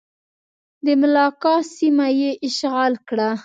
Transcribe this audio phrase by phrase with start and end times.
[0.85, 3.29] د ملاکا سیمه یې اشغال کړه.